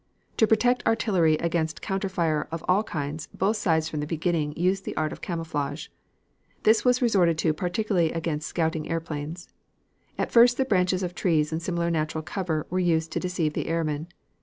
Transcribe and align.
To 0.37 0.47
protect 0.47 0.83
artillery 0.87 1.35
against 1.35 1.79
counter 1.83 2.09
fire 2.09 2.47
of 2.51 2.65
all 2.67 2.81
kinds, 2.81 3.27
both 3.35 3.57
sides 3.57 3.87
from 3.87 3.99
the 3.99 4.07
beginning 4.07 4.55
used 4.57 4.83
the 4.83 4.97
art 4.97 5.11
of 5.13 5.21
camouflage. 5.21 5.89
This 6.63 6.83
was 6.83 7.03
resorted 7.03 7.37
to 7.37 7.53
particularly 7.53 8.11
against 8.11 8.47
scouting 8.47 8.89
airplanes. 8.89 9.49
At 10.17 10.31
first 10.31 10.57
the 10.57 10.65
branches 10.65 11.03
of 11.03 11.13
trees 11.13 11.51
and 11.51 11.61
similar 11.61 11.91
natural 11.91 12.23
cover 12.23 12.65
were 12.71 12.79
used 12.79 13.11
to 13.11 13.19
deceive 13.19 13.53
the 13.53 13.67
airmen. 13.67 14.07